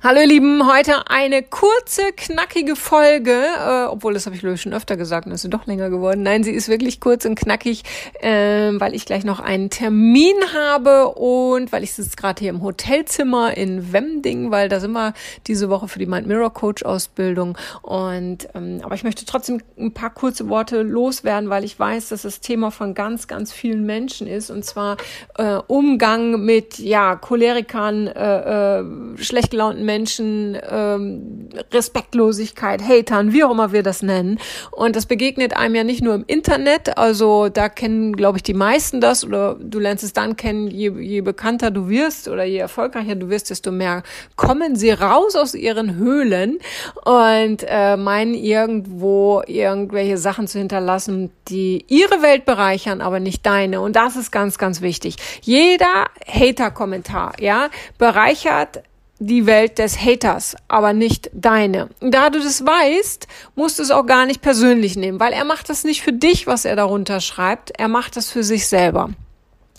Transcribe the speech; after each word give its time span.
Hallo 0.00 0.20
ihr 0.20 0.28
Lieben, 0.28 0.64
heute 0.72 1.10
eine 1.10 1.42
kurze, 1.42 2.12
knackige 2.16 2.76
Folge, 2.76 3.32
äh, 3.32 3.86
obwohl 3.86 4.14
das 4.14 4.26
habe 4.26 4.36
ich 4.36 4.42
glaube 4.42 4.56
schon 4.56 4.72
öfter 4.72 4.96
gesagt 4.96 5.26
und 5.26 5.32
ist 5.32 5.52
doch 5.52 5.66
länger 5.66 5.90
geworden. 5.90 6.22
Nein, 6.22 6.44
sie 6.44 6.52
ist 6.52 6.68
wirklich 6.68 7.00
kurz 7.00 7.24
und 7.24 7.34
knackig, 7.34 7.82
äh, 8.20 8.70
weil 8.74 8.94
ich 8.94 9.06
gleich 9.06 9.24
noch 9.24 9.40
einen 9.40 9.70
Termin 9.70 10.36
habe 10.54 11.08
und 11.08 11.72
weil 11.72 11.82
ich 11.82 11.94
sitze 11.94 12.14
gerade 12.14 12.38
hier 12.38 12.50
im 12.50 12.62
Hotelzimmer 12.62 13.56
in 13.56 13.92
Wemding, 13.92 14.52
weil 14.52 14.68
da 14.68 14.78
sind 14.78 14.92
wir 14.92 15.14
diese 15.48 15.68
Woche 15.68 15.88
für 15.88 15.98
die 15.98 16.06
Mind 16.06 16.28
Mirror 16.28 16.54
Coach 16.54 16.84
Ausbildung 16.84 17.58
und 17.82 18.48
ähm, 18.54 18.78
aber 18.84 18.94
ich 18.94 19.02
möchte 19.02 19.26
trotzdem 19.26 19.60
ein 19.76 19.94
paar 19.94 20.14
kurze 20.14 20.48
Worte 20.48 20.82
loswerden, 20.82 21.50
weil 21.50 21.64
ich 21.64 21.76
weiß, 21.76 22.10
dass 22.10 22.22
das 22.22 22.38
Thema 22.38 22.70
von 22.70 22.94
ganz, 22.94 23.26
ganz 23.26 23.52
vielen 23.52 23.84
Menschen 23.84 24.28
ist 24.28 24.50
und 24.50 24.64
zwar 24.64 24.96
äh, 25.38 25.58
Umgang 25.66 26.44
mit 26.44 26.78
ja 26.78 27.16
Cholerikern, 27.16 28.06
äh, 28.06 28.78
äh, 28.78 28.84
schlecht 29.16 29.50
gelaunten 29.50 29.87
Menschen, 29.88 30.58
ähm, 30.70 31.48
Respektlosigkeit, 31.72 32.82
Hatern, 32.86 33.32
wie 33.32 33.42
auch 33.42 33.50
immer 33.50 33.72
wir 33.72 33.82
das 33.82 34.02
nennen. 34.02 34.38
Und 34.70 34.96
das 34.96 35.06
begegnet 35.06 35.56
einem 35.56 35.74
ja 35.74 35.82
nicht 35.82 36.02
nur 36.02 36.14
im 36.14 36.24
Internet, 36.26 36.98
also 36.98 37.48
da 37.48 37.70
kennen, 37.70 38.14
glaube 38.14 38.36
ich, 38.36 38.42
die 38.42 38.52
meisten 38.52 39.00
das 39.00 39.24
oder 39.24 39.56
du 39.58 39.78
lernst 39.78 40.04
es 40.04 40.12
dann 40.12 40.36
kennen, 40.36 40.68
je, 40.68 40.90
je 41.00 41.22
bekannter 41.22 41.70
du 41.70 41.88
wirst 41.88 42.28
oder 42.28 42.44
je 42.44 42.58
erfolgreicher 42.58 43.14
du 43.14 43.30
wirst, 43.30 43.48
desto 43.48 43.72
mehr 43.72 44.02
kommen 44.36 44.76
sie 44.76 44.90
raus 44.90 45.34
aus 45.36 45.54
ihren 45.54 45.96
Höhlen 45.96 46.58
und 47.04 47.64
äh, 47.66 47.96
meinen 47.96 48.34
irgendwo 48.34 49.42
irgendwelche 49.46 50.18
Sachen 50.18 50.46
zu 50.46 50.58
hinterlassen, 50.58 51.30
die 51.48 51.86
ihre 51.88 52.20
Welt 52.20 52.44
bereichern, 52.44 53.00
aber 53.00 53.20
nicht 53.20 53.46
deine. 53.46 53.80
Und 53.80 53.96
das 53.96 54.16
ist 54.16 54.30
ganz, 54.30 54.58
ganz 54.58 54.82
wichtig. 54.82 55.16
Jeder 55.40 56.06
Hater-Kommentar, 56.26 57.32
ja, 57.40 57.70
bereichert 57.96 58.82
die 59.18 59.46
Welt 59.46 59.78
des 59.78 60.04
Haters, 60.04 60.56
aber 60.68 60.92
nicht 60.92 61.30
deine. 61.32 61.88
Da 62.00 62.30
du 62.30 62.38
das 62.38 62.64
weißt, 62.64 63.26
musst 63.56 63.78
du 63.78 63.82
es 63.82 63.90
auch 63.90 64.06
gar 64.06 64.26
nicht 64.26 64.42
persönlich 64.42 64.96
nehmen, 64.96 65.18
weil 65.18 65.32
er 65.32 65.44
macht 65.44 65.68
das 65.68 65.84
nicht 65.84 66.02
für 66.02 66.12
dich, 66.12 66.46
was 66.46 66.64
er 66.64 66.76
darunter 66.76 67.20
schreibt, 67.20 67.72
er 67.78 67.88
macht 67.88 68.16
das 68.16 68.30
für 68.30 68.44
sich 68.44 68.68
selber. 68.68 69.10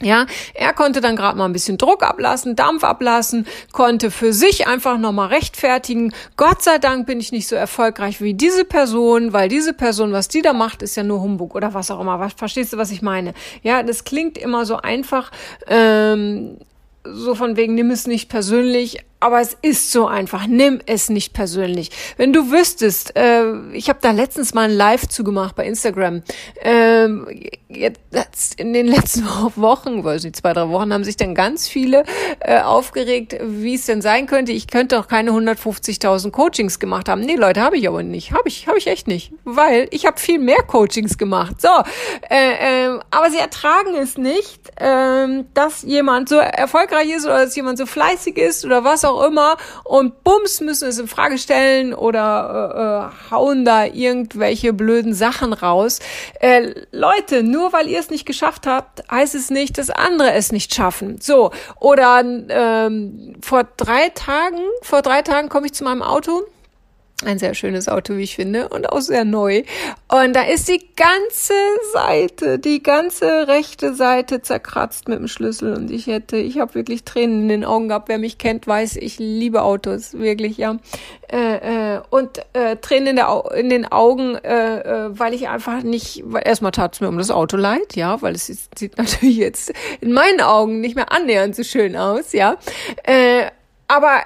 Ja, 0.01 0.27
er 0.53 0.71
konnte 0.71 1.01
dann 1.01 1.17
gerade 1.17 1.37
mal 1.37 1.45
ein 1.45 1.51
bisschen 1.51 1.77
Druck 1.77 2.03
ablassen, 2.03 2.55
Dampf 2.55 2.85
ablassen, 2.85 3.45
konnte 3.73 4.11
für 4.11 4.31
sich 4.31 4.65
einfach 4.65 4.97
nochmal 4.97 5.27
rechtfertigen. 5.27 6.13
Gott 6.37 6.61
sei 6.61 6.77
Dank 6.77 7.05
bin 7.05 7.19
ich 7.19 7.33
nicht 7.33 7.49
so 7.49 7.57
erfolgreich 7.57 8.21
wie 8.21 8.33
diese 8.33 8.63
Person, 8.63 9.33
weil 9.33 9.49
diese 9.49 9.73
Person, 9.73 10.13
was 10.13 10.29
die 10.29 10.41
da 10.41 10.53
macht, 10.53 10.83
ist 10.83 10.95
ja 10.95 11.03
nur 11.03 11.21
Humbug 11.21 11.53
oder 11.53 11.73
was 11.73 11.91
auch 11.91 11.99
immer. 11.99 12.17
Was, 12.19 12.31
verstehst 12.33 12.71
du, 12.71 12.77
was 12.77 12.91
ich 12.91 13.01
meine? 13.01 13.33
Ja, 13.61 13.83
das 13.83 14.05
klingt 14.05 14.37
immer 14.37 14.65
so 14.65 14.77
einfach. 14.77 15.31
Ähm, 15.67 16.57
so 17.03 17.35
von 17.35 17.57
wegen, 17.57 17.75
nimm 17.75 17.91
es 17.91 18.07
nicht 18.07 18.29
persönlich, 18.29 18.99
aber 19.19 19.41
es 19.41 19.57
ist 19.61 19.91
so 19.91 20.07
einfach. 20.07 20.47
Nimm 20.47 20.79
es 20.85 21.09
nicht 21.09 21.33
persönlich. 21.33 21.91
Wenn 22.17 22.31
du 22.31 22.51
wüsstest, 22.51 23.15
äh, 23.17 23.69
ich 23.73 23.89
habe 23.89 23.99
da 24.01 24.11
letztens 24.11 24.53
mal 24.53 24.69
ein 24.69 24.75
Live 24.75 25.07
zugemacht 25.07 25.55
bei 25.55 25.65
Instagram. 25.65 26.23
Ähm, 26.61 27.27
jetzt, 27.67 28.59
in 28.59 28.73
den 28.73 28.87
letzten 28.87 29.25
Wochen, 29.55 30.03
weiß 30.03 30.23
nicht, 30.23 30.37
zwei, 30.37 30.53
drei 30.53 30.69
Wochen, 30.69 30.93
haben 30.93 31.03
sich 31.03 31.17
dann 31.17 31.35
ganz 31.35 31.67
viele 31.67 32.03
äh, 32.39 32.61
aufgeregt, 32.61 33.35
wie 33.41 33.75
es 33.75 33.85
denn 33.85 34.01
sein 34.01 34.25
könnte. 34.25 34.51
Ich 34.51 34.67
könnte 34.67 34.95
doch 34.95 35.07
keine 35.07 35.31
150.000 35.31 36.31
Coachings 36.31 36.79
gemacht 36.79 37.09
haben. 37.09 37.21
Nee, 37.21 37.35
Leute, 37.35 37.61
habe 37.61 37.77
ich 37.77 37.87
aber 37.87 38.03
nicht. 38.03 38.31
Habe 38.31 38.47
ich, 38.47 38.67
habe 38.67 38.77
ich 38.77 38.87
echt 38.87 39.07
nicht, 39.07 39.33
weil 39.43 39.87
ich 39.91 40.05
habe 40.05 40.19
viel 40.19 40.39
mehr 40.39 40.63
Coachings 40.63 41.17
gemacht. 41.17 41.61
So, 41.61 41.67
äh, 42.29 42.85
äh, 42.85 42.99
aber 43.11 43.29
sie 43.31 43.37
ertragen 43.37 43.95
es 43.95 44.17
nicht, 44.17 44.61
äh, 44.77 45.43
dass 45.53 45.83
jemand 45.83 46.29
so 46.29 46.37
erfolgreich 46.37 47.09
ist 47.09 47.25
oder 47.25 47.45
dass 47.45 47.55
jemand 47.55 47.77
so 47.77 47.85
fleißig 47.85 48.37
ist 48.37 48.65
oder 48.65 48.83
was 48.83 49.03
auch 49.05 49.08
auch 49.09 49.25
immer 49.25 49.57
und 49.83 50.23
bums 50.23 50.61
müssen 50.61 50.87
es 50.87 50.99
in 50.99 51.07
Frage 51.07 51.37
stellen 51.37 51.93
oder 51.93 53.11
äh, 53.11 53.29
äh, 53.29 53.31
hauen 53.31 53.65
da 53.65 53.85
irgendwelche 53.85 54.73
blöden 54.73 55.13
Sachen 55.13 55.53
raus. 55.53 55.99
Äh, 56.39 56.73
Leute, 56.91 57.43
nur 57.43 57.73
weil 57.73 57.87
ihr 57.87 57.99
es 57.99 58.09
nicht 58.09 58.25
geschafft 58.25 58.67
habt, 58.67 59.03
heißt 59.11 59.35
es 59.35 59.49
nicht, 59.49 59.77
dass 59.77 59.89
andere 59.89 60.33
es 60.33 60.51
nicht 60.51 60.73
schaffen. 60.73 61.19
So, 61.21 61.51
oder 61.79 62.23
ähm, 62.49 63.35
vor 63.41 63.65
drei 63.77 64.09
Tagen, 64.09 64.61
vor 64.81 65.01
drei 65.01 65.21
Tagen 65.21 65.49
komme 65.49 65.67
ich 65.67 65.73
zu 65.73 65.83
meinem 65.83 66.01
Auto 66.01 66.43
ein 67.25 67.37
sehr 67.37 67.53
schönes 67.53 67.89
Auto, 67.89 68.15
wie 68.15 68.23
ich 68.23 68.35
finde, 68.35 68.69
und 68.69 68.89
auch 68.89 69.01
sehr 69.01 69.25
neu. 69.25 69.63
Und 70.07 70.35
da 70.35 70.43
ist 70.43 70.69
die 70.69 70.85
ganze 70.95 71.53
Seite, 71.93 72.59
die 72.59 72.81
ganze 72.81 73.47
rechte 73.47 73.93
Seite 73.93 74.41
zerkratzt 74.41 75.07
mit 75.09 75.19
dem 75.19 75.27
Schlüssel. 75.27 75.73
Und 75.73 75.91
ich 75.91 76.07
hätte, 76.07 76.37
ich 76.37 76.59
habe 76.59 76.75
wirklich 76.75 77.03
Tränen 77.03 77.43
in 77.43 77.49
den 77.49 77.65
Augen 77.65 77.89
gehabt. 77.89 78.07
Wer 78.07 78.19
mich 78.19 78.37
kennt, 78.37 78.67
weiß, 78.67 78.95
ich 78.95 79.19
liebe 79.19 79.63
Autos, 79.63 80.13
wirklich, 80.13 80.57
ja. 80.57 80.77
Äh, 81.31 81.95
äh, 81.95 82.01
und 82.09 82.39
äh, 82.53 82.77
Tränen 82.77 83.07
in, 83.07 83.15
der, 83.17 83.43
in 83.55 83.69
den 83.69 83.85
Augen, 83.91 84.35
äh, 84.35 84.79
äh, 84.79 85.19
weil 85.19 85.33
ich 85.33 85.49
einfach 85.49 85.83
nicht, 85.83 86.23
weil 86.25 86.43
erstmal 86.45 86.71
tat 86.71 86.95
es 86.95 87.01
mir 87.01 87.09
um 87.09 87.17
das 87.17 87.31
Auto 87.31 87.57
leid, 87.57 87.95
ja, 87.95 88.21
weil 88.21 88.33
es 88.33 88.47
sieht 88.47 88.97
natürlich 88.97 89.37
jetzt 89.37 89.73
in 90.01 90.13
meinen 90.13 90.41
Augen 90.41 90.79
nicht 90.79 90.95
mehr 90.95 91.11
annähernd 91.11 91.55
so 91.55 91.63
schön 91.63 91.95
aus, 91.95 92.33
ja. 92.33 92.57
Aber 93.89 94.23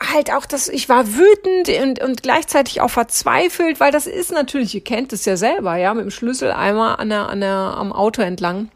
halt 0.00 0.32
auch 0.32 0.46
das, 0.46 0.68
ich 0.68 0.88
war 0.88 1.06
wütend 1.06 1.68
und, 1.80 2.02
und 2.02 2.22
gleichzeitig 2.24 2.80
auch 2.80 2.90
verzweifelt, 2.90 3.78
weil 3.78 3.92
das 3.92 4.08
ist 4.08 4.32
natürlich, 4.32 4.74
ihr 4.74 4.82
kennt 4.82 5.12
es 5.12 5.24
ja 5.24 5.36
selber, 5.36 5.76
ja, 5.76 5.94
mit 5.94 6.02
dem 6.04 6.10
Schlüssel 6.10 6.50
einmal 6.50 6.96
an 6.96 7.10
der, 7.10 7.28
an 7.28 7.40
der, 7.40 7.50
am 7.50 7.92
Auto 7.92 8.20
entlang 8.20 8.68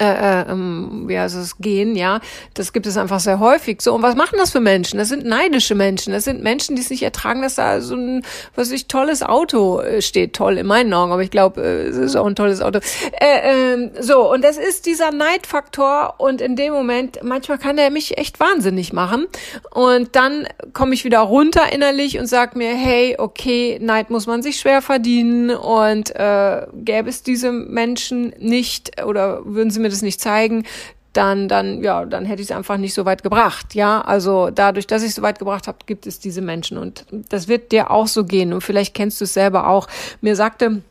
äh, 0.00 0.04
äh, 0.40 0.50
ähm, 0.50 1.04
wie 1.06 1.18
heißt 1.18 1.36
es, 1.36 1.58
gehen, 1.58 1.94
ja. 1.94 2.20
Das 2.54 2.72
gibt 2.72 2.86
es 2.86 2.96
einfach 2.96 3.20
sehr 3.20 3.38
häufig. 3.38 3.82
So, 3.82 3.94
und 3.94 4.02
was 4.02 4.16
machen 4.16 4.36
das 4.38 4.50
für 4.50 4.60
Menschen? 4.60 4.98
Das 4.98 5.08
sind 5.08 5.26
neidische 5.26 5.74
Menschen. 5.74 6.14
Das 6.14 6.24
sind 6.24 6.42
Menschen, 6.42 6.74
die 6.74 6.80
es 6.82 6.88
nicht 6.88 7.02
ertragen, 7.02 7.42
dass 7.42 7.56
da 7.56 7.82
so 7.82 7.96
ein, 7.96 8.24
was 8.54 8.70
ich, 8.70 8.88
tolles 8.88 9.22
Auto 9.22 9.80
äh, 9.80 10.00
steht. 10.00 10.32
Toll 10.32 10.56
in 10.56 10.66
meinen 10.66 10.94
Augen, 10.94 11.12
aber 11.12 11.22
ich 11.22 11.30
glaube, 11.30 11.60
äh, 11.60 11.88
es 11.88 11.98
ist 11.98 12.16
auch 12.16 12.24
ein 12.24 12.34
tolles 12.34 12.62
Auto. 12.62 12.80
Äh, 13.20 13.74
äh, 13.74 13.90
so, 14.00 14.32
und 14.32 14.42
das 14.42 14.56
ist 14.56 14.86
dieser 14.86 15.10
Neidfaktor 15.10 16.14
und 16.16 16.40
in 16.40 16.56
dem 16.56 16.72
Moment, 16.72 17.20
manchmal 17.22 17.58
kann 17.58 17.76
der 17.76 17.90
mich 17.90 18.16
echt 18.16 18.40
wahnsinnig 18.40 18.94
machen. 18.94 19.26
Und 19.70 20.16
dann 20.16 20.48
komme 20.72 20.94
ich 20.94 21.04
wieder 21.04 21.20
runter 21.20 21.72
innerlich 21.72 22.18
und 22.18 22.26
sag 22.26 22.56
mir, 22.56 22.74
hey, 22.74 23.16
okay, 23.18 23.78
Neid 23.82 24.08
muss 24.08 24.26
man 24.26 24.42
sich 24.42 24.60
schwer 24.60 24.80
verdienen 24.80 25.50
und 25.50 26.14
äh, 26.16 26.66
gäbe 26.72 27.10
es 27.10 27.22
diese 27.22 27.52
Menschen 27.52 28.32
nicht 28.38 29.04
oder 29.04 29.44
würden 29.44 29.70
sie 29.70 29.80
mir 29.80 29.89
das 29.90 30.02
nicht 30.02 30.20
zeigen, 30.20 30.64
dann, 31.12 31.48
dann, 31.48 31.82
ja, 31.82 32.04
dann 32.04 32.24
hätte 32.24 32.40
ich 32.40 32.50
es 32.50 32.56
einfach 32.56 32.76
nicht 32.76 32.94
so 32.94 33.04
weit 33.04 33.22
gebracht. 33.22 33.74
Ja, 33.74 34.00
also 34.00 34.50
dadurch, 34.50 34.86
dass 34.86 35.02
ich 35.02 35.10
es 35.10 35.14
so 35.16 35.22
weit 35.22 35.38
gebracht 35.38 35.66
habe, 35.66 35.78
gibt 35.86 36.06
es 36.06 36.20
diese 36.20 36.40
Menschen 36.40 36.78
und 36.78 37.04
das 37.28 37.48
wird 37.48 37.72
dir 37.72 37.90
auch 37.90 38.06
so 38.06 38.24
gehen 38.24 38.52
und 38.52 38.60
vielleicht 38.60 38.94
kennst 38.94 39.20
du 39.20 39.24
es 39.24 39.34
selber 39.34 39.68
auch. 39.68 39.88
Mir 40.20 40.36
sagte 40.36 40.82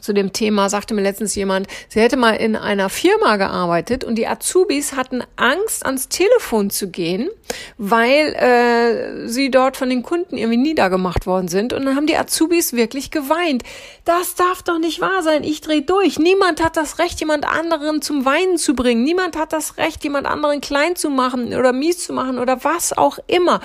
zu 0.00 0.12
dem 0.12 0.32
Thema 0.32 0.68
sagte 0.68 0.94
mir 0.94 1.02
letztens 1.02 1.34
jemand, 1.34 1.66
sie 1.88 2.00
hätte 2.00 2.16
mal 2.16 2.32
in 2.32 2.56
einer 2.56 2.88
Firma 2.88 3.36
gearbeitet 3.36 4.04
und 4.04 4.16
die 4.16 4.26
Azubis 4.26 4.94
hatten 4.94 5.22
Angst, 5.36 5.84
ans 5.84 6.08
Telefon 6.08 6.70
zu 6.70 6.90
gehen, 6.90 7.28
weil 7.76 8.34
äh, 8.34 9.28
sie 9.28 9.50
dort 9.50 9.76
von 9.76 9.90
den 9.90 10.02
Kunden 10.02 10.36
irgendwie 10.36 10.58
niedergemacht 10.58 11.26
worden 11.26 11.48
sind. 11.48 11.72
Und 11.72 11.84
dann 11.84 11.96
haben 11.96 12.06
die 12.06 12.16
Azubis 12.16 12.72
wirklich 12.72 13.10
geweint. 13.10 13.62
Das 14.04 14.34
darf 14.34 14.62
doch 14.62 14.78
nicht 14.78 15.00
wahr 15.00 15.22
sein. 15.22 15.44
Ich 15.44 15.60
drehe 15.60 15.82
durch. 15.82 16.18
Niemand 16.18 16.62
hat 16.62 16.76
das 16.76 16.98
Recht, 16.98 17.20
jemand 17.20 17.46
anderen 17.46 18.00
zum 18.00 18.24
Weinen 18.24 18.58
zu 18.58 18.74
bringen. 18.74 19.02
Niemand 19.04 19.36
hat 19.36 19.52
das 19.52 19.76
Recht, 19.76 20.02
jemand 20.04 20.26
anderen 20.26 20.60
klein 20.60 20.96
zu 20.96 21.10
machen 21.10 21.54
oder 21.54 21.72
mies 21.72 22.04
zu 22.04 22.12
machen 22.12 22.38
oder 22.38 22.64
was 22.64 22.96
auch 22.96 23.18
immer. 23.26 23.60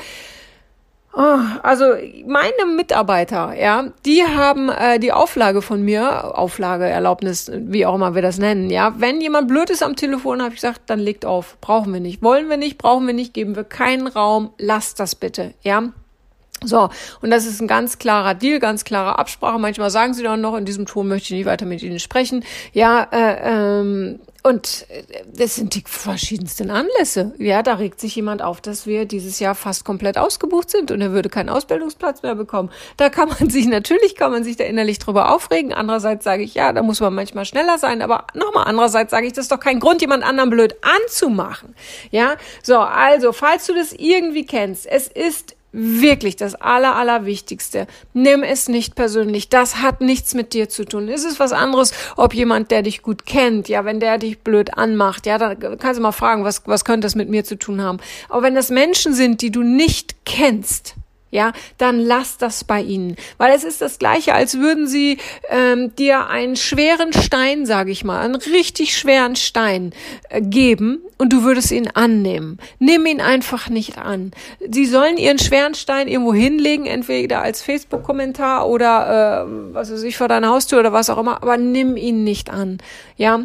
Oh, 1.17 1.39
also 1.63 1.85
meine 2.27 2.65
Mitarbeiter, 2.75 3.53
ja, 3.57 3.85
die 4.05 4.23
haben 4.23 4.67
äh, 4.67 4.99
die 4.99 5.13
Auflage 5.13 5.61
von 5.61 5.81
mir, 5.81 6.37
Auflage, 6.37 6.85
Erlaubnis, 6.85 7.49
wie 7.53 7.85
auch 7.85 7.95
immer 7.95 8.15
wir 8.15 8.21
das 8.21 8.37
nennen, 8.37 8.69
ja. 8.69 8.93
Wenn 8.97 9.21
jemand 9.21 9.47
blöd 9.47 9.69
ist 9.69 9.81
am 9.81 9.95
Telefon, 9.95 10.41
habe 10.41 10.49
ich 10.49 10.61
gesagt, 10.61 10.81
dann 10.87 10.99
legt 10.99 11.25
auf. 11.25 11.57
Brauchen 11.61 11.93
wir 11.93 12.01
nicht. 12.01 12.21
Wollen 12.21 12.49
wir 12.49 12.57
nicht, 12.57 12.77
brauchen 12.77 13.07
wir 13.07 13.13
nicht, 13.13 13.33
geben 13.33 13.55
wir 13.55 13.63
keinen 13.63 14.07
Raum. 14.07 14.51
Lasst 14.57 14.99
das 14.99 15.15
bitte, 15.15 15.53
ja. 15.61 15.83
So, 16.63 16.89
und 17.21 17.31
das 17.31 17.45
ist 17.45 17.61
ein 17.61 17.67
ganz 17.67 17.99
klarer 17.99 18.33
Deal, 18.33 18.59
ganz 18.59 18.85
klare 18.85 19.19
Absprache. 19.19 19.59
Manchmal 19.59 19.89
sagen 19.89 20.13
sie 20.13 20.23
dann 20.23 20.41
noch, 20.41 20.55
in 20.55 20.65
diesem 20.65 20.85
Ton 20.85 21.07
möchte 21.07 21.33
ich 21.33 21.39
nicht 21.39 21.45
weiter 21.45 21.65
mit 21.65 21.83
Ihnen 21.83 21.99
sprechen. 21.99 22.43
Ja, 22.73 23.07
äh, 23.11 23.79
ähm, 23.79 24.19
und 24.41 24.85
das 25.33 25.55
sind 25.55 25.73
die 25.73 25.83
verschiedensten 25.87 26.69
Anlässe. 26.69 27.33
Ja, 27.39 27.63
da 27.63 27.73
regt 27.73 27.99
sich 27.99 28.15
jemand 28.15 28.43
auf, 28.43 28.61
dass 28.61 28.85
wir 28.85 29.05
dieses 29.05 29.39
Jahr 29.39 29.55
fast 29.55 29.85
komplett 29.85 30.19
ausgebucht 30.19 30.69
sind 30.69 30.91
und 30.91 31.01
er 31.01 31.13
würde 31.13 31.29
keinen 31.29 31.49
Ausbildungsplatz 31.49 32.21
mehr 32.21 32.35
bekommen. 32.35 32.69
Da 32.95 33.09
kann 33.09 33.29
man 33.29 33.49
sich, 33.49 33.65
natürlich 33.65 34.15
kann 34.15 34.31
man 34.31 34.43
sich 34.43 34.55
da 34.55 34.63
innerlich 34.63 34.99
drüber 34.99 35.33
aufregen. 35.33 35.73
Andererseits 35.73 36.23
sage 36.23 36.43
ich, 36.43 36.53
ja, 36.53 36.73
da 36.73 36.83
muss 36.83 36.99
man 36.99 37.15
manchmal 37.15 37.45
schneller 37.45 37.79
sein. 37.79 38.03
Aber 38.03 38.27
nochmal, 38.35 38.65
andererseits 38.67 39.09
sage 39.09 39.25
ich, 39.25 39.33
das 39.33 39.45
ist 39.45 39.51
doch 39.51 39.59
kein 39.59 39.79
Grund, 39.79 40.01
jemand 40.01 40.23
anderen 40.23 40.51
blöd 40.51 40.75
anzumachen. 40.83 41.75
Ja, 42.11 42.35
so, 42.61 42.77
also, 42.77 43.33
falls 43.33 43.65
du 43.65 43.73
das 43.73 43.93
irgendwie 43.93 44.45
kennst, 44.45 44.85
es 44.85 45.07
ist 45.07 45.54
wirklich 45.75 46.35
das 46.35 46.55
Aller, 46.55 46.95
Allerwichtigste. 46.95 47.87
Nimm 48.13 48.43
es 48.43 48.69
nicht 48.69 48.95
persönlich. 48.95 49.49
Das 49.49 49.81
hat 49.81 50.01
nichts 50.01 50.33
mit 50.33 50.53
dir 50.53 50.69
zu 50.69 50.85
tun. 50.85 51.09
Es 51.09 51.23
ist 51.23 51.39
was 51.39 51.51
anderes, 51.51 51.91
ob 52.15 52.33
jemand, 52.33 52.71
der 52.71 52.81
dich 52.81 53.01
gut 53.01 53.25
kennt, 53.25 53.67
ja, 53.67 53.83
wenn 53.85 53.99
der 53.99 54.17
dich 54.17 54.39
blöd 54.39 54.77
anmacht, 54.77 55.25
ja, 55.25 55.37
dann 55.37 55.77
kannst 55.77 55.99
du 55.99 56.01
mal 56.03 56.11
fragen, 56.11 56.43
was, 56.43 56.63
was 56.65 56.85
könnte 56.85 57.05
das 57.05 57.15
mit 57.15 57.29
mir 57.29 57.43
zu 57.43 57.57
tun 57.57 57.81
haben. 57.81 57.99
Aber 58.29 58.43
wenn 58.43 58.55
das 58.55 58.69
Menschen 58.69 59.13
sind, 59.13 59.41
die 59.41 59.51
du 59.51 59.63
nicht 59.63 60.25
kennst, 60.25 60.95
ja, 61.31 61.51
dann 61.77 61.99
lass 61.99 62.37
das 62.37 62.63
bei 62.63 62.81
ihnen, 62.81 63.17
weil 63.37 63.53
es 63.53 63.63
ist 63.63 63.81
das 63.81 63.99
gleiche, 63.99 64.33
als 64.33 64.57
würden 64.59 64.87
sie 64.87 65.17
ähm, 65.49 65.93
dir 65.95 66.27
einen 66.27 66.55
schweren 66.55 67.11
Stein, 67.13 67.65
sage 67.65 67.91
ich 67.91 68.03
mal, 68.03 68.21
einen 68.21 68.35
richtig 68.35 68.97
schweren 68.97 69.35
Stein 69.35 69.91
äh, 70.29 70.41
geben 70.41 70.99
und 71.17 71.33
du 71.33 71.43
würdest 71.43 71.71
ihn 71.71 71.89
annehmen. 71.93 72.57
Nimm 72.79 73.05
ihn 73.05 73.19
einfach 73.19 73.69
nicht 73.69 73.97
an. 73.97 74.31
Sie 74.69 74.85
sollen 74.85 75.17
ihren 75.17 75.39
schweren 75.39 75.75
Stein 75.75 76.07
irgendwo 76.07 76.33
hinlegen, 76.33 76.85
entweder 76.85 77.41
als 77.41 77.61
Facebook-Kommentar 77.61 78.67
oder 78.69 79.45
äh, 79.45 79.73
was 79.73 79.91
weiß 79.91 80.03
ich 80.03 80.17
vor 80.17 80.27
deiner 80.27 80.49
Haustür 80.49 80.79
oder 80.79 80.93
was 80.93 81.09
auch 81.09 81.17
immer, 81.17 81.41
aber 81.41 81.57
nimm 81.57 81.97
ihn 81.97 82.23
nicht 82.23 82.49
an. 82.49 82.77
Ja, 83.17 83.41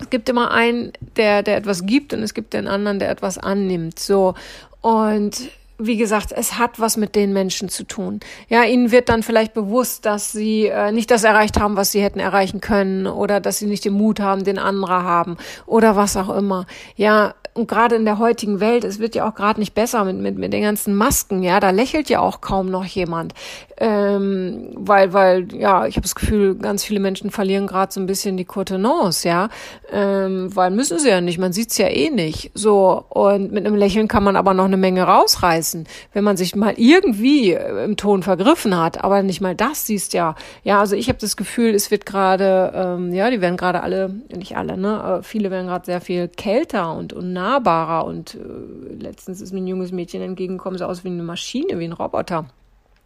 es 0.00 0.08
gibt 0.08 0.28
immer 0.30 0.52
einen, 0.52 0.92
der, 1.16 1.42
der 1.42 1.58
etwas 1.58 1.84
gibt 1.84 2.14
und 2.14 2.22
es 2.22 2.32
gibt 2.32 2.54
den 2.54 2.66
anderen, 2.66 2.98
der 2.98 3.10
etwas 3.10 3.36
annimmt. 3.36 3.98
So. 3.98 4.34
Und 4.80 5.50
wie 5.80 5.96
gesagt, 5.96 6.32
es 6.32 6.58
hat 6.58 6.78
was 6.78 6.96
mit 6.96 7.16
den 7.16 7.32
Menschen 7.32 7.68
zu 7.68 7.84
tun. 7.84 8.20
Ja, 8.48 8.64
ihnen 8.64 8.90
wird 8.90 9.08
dann 9.08 9.22
vielleicht 9.22 9.54
bewusst, 9.54 10.06
dass 10.06 10.32
sie 10.32 10.66
äh, 10.66 10.92
nicht 10.92 11.10
das 11.10 11.24
erreicht 11.24 11.58
haben, 11.58 11.76
was 11.76 11.92
sie 11.92 12.02
hätten 12.02 12.20
erreichen 12.20 12.60
können 12.60 13.06
oder 13.06 13.40
dass 13.40 13.58
sie 13.58 13.66
nicht 13.66 13.84
den 13.84 13.94
Mut 13.94 14.20
haben, 14.20 14.44
den 14.44 14.58
andere 14.58 15.02
haben 15.02 15.36
oder 15.66 15.96
was 15.96 16.16
auch 16.16 16.28
immer. 16.28 16.66
Ja, 16.96 17.34
und 17.52 17.68
gerade 17.68 17.96
in 17.96 18.04
der 18.04 18.18
heutigen 18.18 18.60
Welt, 18.60 18.84
es 18.84 18.98
wird 19.00 19.14
ja 19.14 19.28
auch 19.28 19.34
gerade 19.34 19.58
nicht 19.58 19.74
besser 19.74 20.04
mit, 20.04 20.16
mit, 20.16 20.38
mit 20.38 20.52
den 20.52 20.62
ganzen 20.62 20.94
Masken, 20.94 21.42
ja, 21.42 21.58
da 21.60 21.70
lächelt 21.70 22.08
ja 22.08 22.20
auch 22.20 22.40
kaum 22.40 22.70
noch 22.70 22.84
jemand. 22.84 23.34
Ähm, 23.76 24.72
weil, 24.74 25.12
weil, 25.12 25.52
ja, 25.54 25.86
ich 25.86 25.96
habe 25.96 26.02
das 26.02 26.14
Gefühl, 26.14 26.54
ganz 26.54 26.84
viele 26.84 27.00
Menschen 27.00 27.30
verlieren 27.30 27.66
gerade 27.66 27.92
so 27.92 28.00
ein 28.00 28.06
bisschen 28.06 28.36
die 28.36 28.44
Contenance, 28.44 29.26
ja. 29.26 29.48
Ähm, 29.90 30.54
weil 30.54 30.70
müssen 30.70 30.98
sie 30.98 31.08
ja 31.08 31.20
nicht, 31.20 31.38
man 31.38 31.52
sieht's 31.52 31.78
ja 31.78 31.88
eh 31.88 32.10
nicht. 32.10 32.50
So, 32.54 33.04
und 33.08 33.52
mit 33.52 33.66
einem 33.66 33.74
Lächeln 33.74 34.06
kann 34.06 34.22
man 34.22 34.36
aber 34.36 34.54
noch 34.54 34.66
eine 34.66 34.76
Menge 34.76 35.02
rausreißen, 35.02 35.69
wenn 36.12 36.24
man 36.24 36.36
sich 36.36 36.54
mal 36.54 36.74
irgendwie 36.76 37.52
im 37.52 37.96
Ton 37.96 38.22
vergriffen 38.22 38.76
hat, 38.78 39.02
aber 39.02 39.22
nicht 39.22 39.40
mal 39.40 39.54
das 39.54 39.86
siehst 39.86 40.12
ja. 40.12 40.34
Ja, 40.64 40.80
also 40.80 40.96
ich 40.96 41.08
habe 41.08 41.18
das 41.18 41.36
Gefühl, 41.36 41.74
es 41.74 41.90
wird 41.90 42.06
gerade, 42.06 42.72
ähm, 42.74 43.12
ja, 43.12 43.30
die 43.30 43.40
werden 43.40 43.56
gerade 43.56 43.82
alle, 43.82 44.14
nicht 44.34 44.56
alle, 44.56 44.76
ne, 44.76 45.20
äh, 45.20 45.22
viele 45.22 45.50
werden 45.50 45.66
gerade 45.66 45.86
sehr 45.86 46.00
viel 46.00 46.28
kälter 46.28 46.94
und, 46.94 47.12
und 47.12 47.32
nahbarer 47.32 48.04
und 48.06 48.34
äh, 48.34 48.94
letztens 48.94 49.40
ist 49.40 49.52
mir 49.52 49.60
ein 49.60 49.66
junges 49.66 49.92
Mädchen 49.92 50.22
entgegengekommen, 50.22 50.78
so 50.78 50.84
aus 50.84 51.04
wie 51.04 51.08
eine 51.08 51.22
Maschine, 51.22 51.78
wie 51.78 51.84
ein 51.84 51.92
Roboter. 51.92 52.46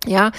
Ja, 0.07 0.33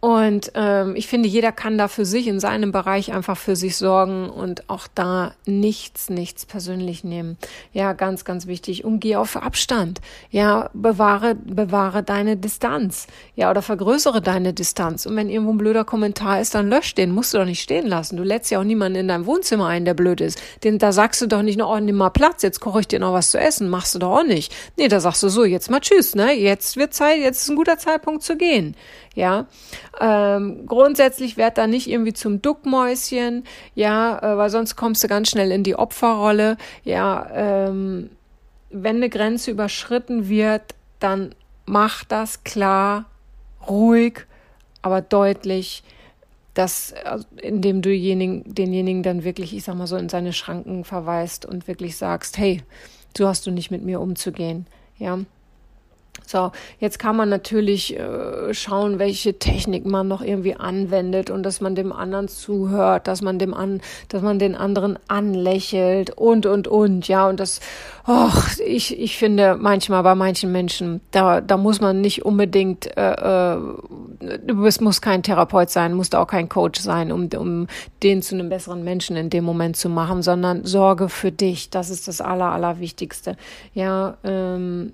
und 0.00 0.52
ähm, 0.54 0.96
ich 0.96 1.08
finde, 1.08 1.28
jeder 1.28 1.52
kann 1.52 1.76
da 1.76 1.86
für 1.86 2.06
sich 2.06 2.26
in 2.26 2.40
seinem 2.40 2.72
Bereich 2.72 3.12
einfach 3.12 3.36
für 3.36 3.54
sich 3.54 3.76
sorgen 3.76 4.30
und 4.30 4.70
auch 4.70 4.86
da 4.94 5.34
nichts, 5.44 6.08
nichts 6.08 6.46
persönlich 6.46 7.04
nehmen. 7.04 7.36
Ja, 7.74 7.92
ganz, 7.92 8.24
ganz 8.24 8.46
wichtig. 8.46 8.84
Und 8.86 9.00
geh 9.00 9.16
auf 9.16 9.36
Abstand. 9.36 10.00
Ja, 10.30 10.70
bewahre, 10.72 11.34
bewahre 11.34 12.02
deine 12.02 12.38
Distanz. 12.38 13.08
Ja, 13.36 13.50
oder 13.50 13.60
vergrößere 13.60 14.22
deine 14.22 14.54
Distanz. 14.54 15.04
Und 15.04 15.16
wenn 15.16 15.28
irgendwo 15.28 15.52
ein 15.52 15.58
blöder 15.58 15.84
Kommentar 15.84 16.40
ist, 16.40 16.54
dann 16.54 16.70
lösch 16.70 16.94
den. 16.94 17.12
Musst 17.12 17.34
du 17.34 17.38
doch 17.38 17.44
nicht 17.44 17.60
stehen 17.60 17.86
lassen. 17.86 18.16
Du 18.16 18.22
lädst 18.22 18.50
ja 18.50 18.58
auch 18.58 18.64
niemanden 18.64 19.00
in 19.00 19.08
deinem 19.08 19.26
Wohnzimmer 19.26 19.66
ein, 19.66 19.84
der 19.84 19.94
blöd 19.94 20.22
ist. 20.22 20.40
Den, 20.64 20.78
da 20.78 20.92
sagst 20.92 21.20
du 21.20 21.26
doch 21.26 21.42
nicht 21.42 21.60
oh, 21.60 21.78
nimm 21.78 21.96
mal 21.96 22.08
Platz, 22.08 22.42
jetzt 22.42 22.60
koche 22.60 22.80
ich 22.80 22.88
dir 22.88 23.00
noch 23.00 23.12
was 23.12 23.32
zu 23.32 23.38
essen. 23.38 23.68
Machst 23.68 23.94
du 23.94 23.98
doch 23.98 24.20
auch 24.20 24.24
nicht. 24.24 24.50
Nee, 24.78 24.88
da 24.88 24.98
sagst 24.98 25.22
du 25.22 25.28
so, 25.28 25.44
jetzt 25.44 25.70
mal 25.70 25.80
tschüss, 25.80 26.14
ne? 26.14 26.32
Jetzt 26.32 26.78
wird 26.78 26.94
Zeit, 26.94 27.18
jetzt 27.18 27.42
ist 27.42 27.50
ein 27.50 27.56
guter 27.56 27.76
Zeitpunkt 27.76 28.22
zu 28.22 28.38
gehen. 28.38 28.74
Ja, 29.16 29.46
ähm, 30.00 30.66
grundsätzlich 30.66 31.36
werd 31.36 31.58
da 31.58 31.66
nicht 31.66 31.88
irgendwie 31.88 32.12
zum 32.12 32.42
Duckmäuschen, 32.42 33.44
ja, 33.74 34.18
äh, 34.18 34.36
weil 34.36 34.50
sonst 34.50 34.76
kommst 34.76 35.02
du 35.02 35.08
ganz 35.08 35.30
schnell 35.30 35.50
in 35.50 35.64
die 35.64 35.74
Opferrolle. 35.74 36.56
Ja, 36.84 37.28
ähm, 37.32 38.10
wenn 38.70 38.96
eine 38.96 39.10
Grenze 39.10 39.50
überschritten 39.50 40.28
wird, 40.28 40.62
dann 41.00 41.34
mach 41.66 42.04
das 42.04 42.44
klar, 42.44 43.06
ruhig, 43.68 44.26
aber 44.82 45.00
deutlich, 45.00 45.82
dass, 46.54 46.94
also, 47.04 47.26
indem 47.42 47.82
du 47.82 47.90
denjenigen, 47.90 48.54
denjenigen 48.54 49.02
dann 49.02 49.24
wirklich, 49.24 49.56
ich 49.56 49.64
sag 49.64 49.74
mal 49.74 49.86
so, 49.86 49.96
in 49.96 50.08
seine 50.08 50.32
Schranken 50.32 50.84
verweist 50.84 51.46
und 51.46 51.66
wirklich 51.68 51.96
sagst, 51.96 52.38
hey, 52.38 52.62
so 53.16 53.26
hast 53.26 53.46
du 53.46 53.50
nicht 53.50 53.70
mit 53.70 53.82
mir 53.82 54.00
umzugehen, 54.00 54.66
ja. 54.98 55.18
So, 56.30 56.52
jetzt 56.78 57.00
kann 57.00 57.16
man 57.16 57.28
natürlich 57.28 57.98
äh, 57.98 58.54
schauen, 58.54 59.00
welche 59.00 59.40
Technik 59.40 59.84
man 59.84 60.06
noch 60.06 60.22
irgendwie 60.22 60.54
anwendet 60.54 61.28
und 61.28 61.42
dass 61.42 61.60
man 61.60 61.74
dem 61.74 61.92
anderen 61.92 62.28
zuhört, 62.28 63.08
dass 63.08 63.20
man 63.20 63.40
dem 63.40 63.52
an, 63.52 63.80
dass 64.08 64.22
man 64.22 64.38
den 64.38 64.54
anderen 64.54 64.96
anlächelt 65.08 66.10
und 66.10 66.46
und 66.46 66.68
und, 66.68 67.08
ja, 67.08 67.28
und 67.28 67.40
das, 67.40 67.58
och, 68.06 68.60
ich 68.64 68.96
ich 69.00 69.18
finde 69.18 69.56
manchmal 69.58 70.04
bei 70.04 70.14
manchen 70.14 70.52
Menschen, 70.52 71.00
da 71.10 71.40
da 71.40 71.56
muss 71.56 71.80
man 71.80 72.00
nicht 72.00 72.24
unbedingt, 72.24 72.96
äh, 72.96 73.54
äh, 73.54 73.58
bist, 74.54 74.82
musst 74.82 75.02
kein 75.02 75.24
Therapeut 75.24 75.70
sein, 75.70 75.94
musst 75.94 76.14
auch 76.14 76.28
kein 76.28 76.48
Coach 76.48 76.80
sein, 76.80 77.10
um 77.10 77.28
um 77.36 77.66
den 78.04 78.22
zu 78.22 78.36
einem 78.36 78.48
besseren 78.50 78.84
Menschen 78.84 79.16
in 79.16 79.30
dem 79.30 79.42
Moment 79.42 79.76
zu 79.76 79.88
machen, 79.88 80.22
sondern 80.22 80.64
Sorge 80.64 81.08
für 81.08 81.32
dich, 81.32 81.70
das 81.70 81.90
ist 81.90 82.06
das 82.06 82.20
aller 82.20 82.52
allerwichtigste, 82.52 83.36
ja. 83.74 84.16
Ähm, 84.22 84.92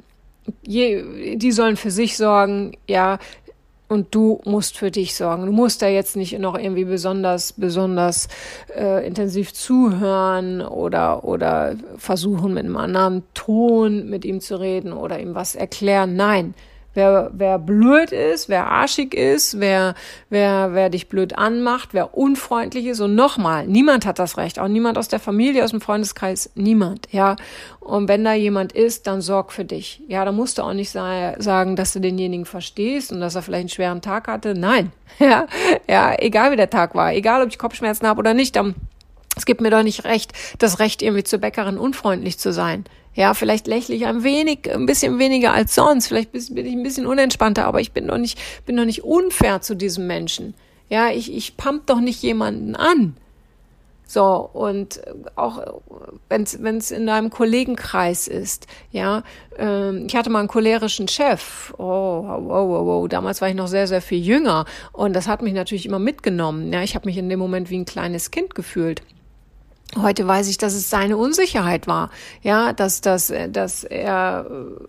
je, 0.62 1.36
die 1.36 1.52
sollen 1.52 1.76
für 1.76 1.90
sich 1.90 2.16
sorgen, 2.16 2.72
ja, 2.88 3.18
und 3.88 4.14
du 4.14 4.40
musst 4.44 4.76
für 4.76 4.90
dich 4.90 5.14
sorgen. 5.14 5.46
Du 5.46 5.52
musst 5.52 5.80
da 5.80 5.88
jetzt 5.88 6.16
nicht 6.16 6.36
noch 6.38 6.58
irgendwie 6.58 6.84
besonders, 6.84 7.52
besonders 7.52 8.28
äh, 8.76 9.06
intensiv 9.06 9.52
zuhören 9.52 10.60
oder, 10.60 11.24
oder 11.24 11.76
versuchen, 11.96 12.54
mit 12.54 12.64
einem 12.64 12.76
anderen 12.76 13.22
Ton 13.34 14.08
mit 14.08 14.24
ihm 14.24 14.40
zu 14.40 14.58
reden 14.58 14.92
oder 14.92 15.20
ihm 15.20 15.34
was 15.34 15.54
erklären. 15.54 16.16
Nein, 16.16 16.54
Wer, 16.96 17.30
wer 17.34 17.58
blöd 17.58 18.10
ist, 18.10 18.48
wer 18.48 18.66
arschig 18.66 19.14
ist, 19.14 19.60
wer, 19.60 19.94
wer, 20.30 20.70
wer 20.72 20.88
dich 20.88 21.08
blöd 21.08 21.36
anmacht, 21.36 21.90
wer 21.92 22.16
unfreundlich 22.16 22.86
ist. 22.86 23.00
Und 23.00 23.14
nochmal, 23.14 23.66
niemand 23.66 24.06
hat 24.06 24.18
das 24.18 24.38
Recht. 24.38 24.58
Auch 24.58 24.68
niemand 24.68 24.96
aus 24.96 25.08
der 25.08 25.20
Familie, 25.20 25.62
aus 25.62 25.70
dem 25.70 25.82
Freundeskreis, 25.82 26.50
niemand, 26.54 27.12
ja. 27.12 27.36
Und 27.80 28.08
wenn 28.08 28.24
da 28.24 28.32
jemand 28.32 28.72
ist, 28.72 29.06
dann 29.06 29.20
sorg 29.20 29.52
für 29.52 29.64
dich. 29.64 30.02
Ja, 30.08 30.24
da 30.24 30.32
musst 30.32 30.58
du 30.58 30.62
auch 30.62 30.72
nicht 30.72 30.90
sagen, 30.90 31.76
dass 31.76 31.92
du 31.92 32.00
denjenigen 32.00 32.46
verstehst 32.46 33.12
und 33.12 33.20
dass 33.20 33.34
er 33.34 33.42
vielleicht 33.42 33.60
einen 33.60 33.68
schweren 33.68 34.00
Tag 34.00 34.26
hatte. 34.26 34.54
Nein. 34.54 34.92
Ja, 35.18 35.46
ja, 35.88 36.14
egal 36.18 36.52
wie 36.52 36.56
der 36.56 36.68
Tag 36.68 36.94
war, 36.94 37.14
egal 37.14 37.40
ob 37.42 37.48
ich 37.48 37.58
Kopfschmerzen 37.58 38.06
habe 38.06 38.18
oder 38.18 38.34
nicht, 38.34 38.54
dann 38.54 38.74
es 39.36 39.44
gibt 39.44 39.60
mir 39.60 39.70
doch 39.70 39.82
nicht 39.82 40.04
recht, 40.04 40.32
das 40.58 40.78
Recht, 40.78 41.02
irgendwie 41.02 41.22
zur 41.22 41.38
Bäckerin 41.38 41.78
unfreundlich 41.78 42.38
zu 42.38 42.52
sein. 42.52 42.84
Ja, 43.14 43.34
vielleicht 43.34 43.66
lächle 43.66 43.94
ich 43.94 44.06
ein 44.06 44.24
wenig, 44.24 44.70
ein 44.70 44.86
bisschen 44.86 45.18
weniger 45.18 45.52
als 45.52 45.74
sonst. 45.74 46.08
Vielleicht 46.08 46.32
bin 46.32 46.66
ich 46.66 46.72
ein 46.72 46.82
bisschen 46.82 47.06
unentspannter, 47.06 47.66
aber 47.66 47.80
ich 47.80 47.92
bin 47.92 48.08
doch 48.08 48.18
nicht, 48.18 48.38
bin 48.66 48.76
doch 48.76 48.84
nicht 48.84 49.04
unfair 49.04 49.60
zu 49.60 49.74
diesem 49.74 50.06
Menschen. 50.06 50.54
Ja, 50.88 51.10
ich, 51.10 51.34
ich 51.34 51.56
pump 51.56 51.86
doch 51.86 52.00
nicht 52.00 52.22
jemanden 52.22 52.76
an. 52.76 53.16
So, 54.08 54.48
und 54.52 55.00
auch 55.34 55.82
wenn 56.28 56.42
es 56.42 56.90
in 56.90 57.06
deinem 57.06 57.30
Kollegenkreis 57.30 58.28
ist, 58.28 58.68
ja, 58.92 59.24
ähm, 59.58 60.04
ich 60.06 60.14
hatte 60.14 60.30
mal 60.30 60.38
einen 60.38 60.48
cholerischen 60.48 61.08
Chef, 61.08 61.74
oh, 61.76 62.22
wow, 62.22 62.68
wow, 62.68 62.86
wow, 62.86 63.08
damals 63.08 63.40
war 63.40 63.48
ich 63.48 63.56
noch 63.56 63.66
sehr, 63.66 63.88
sehr 63.88 64.00
viel 64.00 64.20
jünger 64.20 64.64
und 64.92 65.12
das 65.12 65.26
hat 65.26 65.42
mich 65.42 65.54
natürlich 65.54 65.86
immer 65.86 65.98
mitgenommen, 65.98 66.72
ja, 66.72 66.82
ich 66.82 66.94
habe 66.94 67.06
mich 67.06 67.18
in 67.18 67.28
dem 67.28 67.40
Moment 67.40 67.68
wie 67.68 67.78
ein 67.78 67.84
kleines 67.84 68.30
Kind 68.30 68.54
gefühlt. 68.54 69.02
Heute 70.00 70.26
weiß 70.26 70.48
ich, 70.48 70.58
dass 70.58 70.74
es 70.74 70.90
seine 70.90 71.16
Unsicherheit 71.16 71.86
war, 71.86 72.10
ja, 72.42 72.72
dass, 72.72 73.00
dass, 73.00 73.32
dass 73.50 73.84
er 73.84 74.46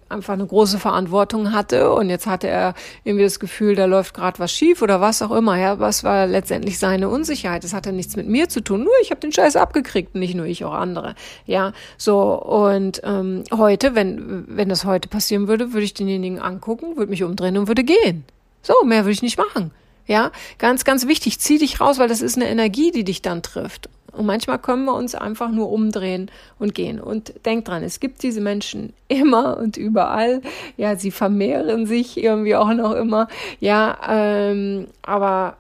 einfach 0.10 0.34
eine 0.34 0.46
große 0.46 0.80
Verantwortung 0.80 1.54
hatte 1.54 1.92
und 1.94 2.10
jetzt 2.10 2.28
hatte 2.28 2.48
er 2.48 2.74
irgendwie 3.04 3.24
das 3.24 3.40
Gefühl, 3.40 3.76
da 3.76 3.86
läuft 3.86 4.14
gerade 4.14 4.40
was 4.40 4.52
schief 4.52 4.82
oder 4.82 5.00
was 5.00 5.22
auch 5.22 5.32
immer, 5.32 5.58
ja, 5.58 5.80
was 5.80 6.04
war 6.04 6.28
letztendlich 6.28 6.78
seine 6.78 7.10
Unsicherheit? 7.10 7.64
Das 7.64 7.74
hatte 7.74 7.94
nichts 7.94 8.16
mit 8.16 8.28
mir 8.28 8.50
zu 8.50 8.62
tun, 8.62 8.84
nur 8.84 8.94
ich 9.02 9.12
habe 9.12 9.22
den 9.22 9.32
Scheiß 9.32 9.56
abgekriegt, 9.56 10.16
nicht 10.16 10.36
nur 10.36 10.46
ich, 10.46 10.66
auch 10.66 10.74
andere, 10.74 11.16
ja, 11.46 11.72
so 11.98 12.34
und 12.34 13.02
ähm, 13.04 13.44
heute, 13.56 13.96
wenn 13.96 14.46
wenn 14.48 14.70
das 14.70 14.86
heute 14.86 15.08
passieren 15.08 15.48
würde, 15.48 15.74
würde 15.74 15.86
ich 15.86 15.94
denjenigen 15.94 16.40
angucken, 16.40 16.98
würde 16.98 17.12
mich 17.12 17.24
umdrehen 17.24 17.58
und 17.58 17.68
würde 17.68 17.84
gehen. 17.84 18.26
So, 18.62 18.74
mehr 18.84 19.04
würde 19.04 19.12
ich 19.12 19.22
nicht 19.22 19.38
machen. 19.38 19.72
Ja, 20.08 20.32
ganz, 20.58 20.86
ganz 20.86 21.06
wichtig, 21.06 21.40
zieh 21.40 21.58
dich 21.58 21.82
raus, 21.82 22.00
weil 22.00 22.08
das 22.08 22.22
ist 22.22 22.38
eine 22.38 22.48
Energie, 22.48 22.92
die 22.92 23.04
dich 23.04 23.22
dann 23.22 23.44
trifft. 23.44 23.90
Und 24.14 24.26
manchmal 24.26 24.58
können 24.58 24.86
wir 24.86 24.96
uns 24.96 25.14
einfach 25.14 25.52
nur 25.52 25.70
umdrehen 25.70 26.32
und 26.58 26.74
gehen. 26.74 27.00
Und 27.00 27.34
denk 27.46 27.66
dran, 27.66 27.84
es 27.84 28.00
gibt 28.00 28.24
diese 28.24 28.42
Menschen 28.42 28.94
immer 29.08 29.58
und 29.58 29.78
überall. 29.78 30.42
Ja, 30.76 30.96
sie 30.96 31.12
vermehren 31.12 31.86
sich 31.86 32.18
irgendwie 32.18 32.56
auch 32.56 32.74
noch 32.74 32.94
immer. 32.94 33.28
Ja, 33.60 33.98
ähm, 34.10 34.88
aber 35.04 35.58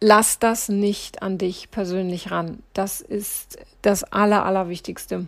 lass 0.00 0.38
das 0.38 0.68
nicht 0.68 1.22
an 1.22 1.38
dich 1.38 1.70
persönlich 1.70 2.30
ran. 2.30 2.58
Das 2.74 3.00
ist 3.00 3.58
das 3.82 4.04
Aller, 4.04 4.44
Allerwichtigste 4.44 5.26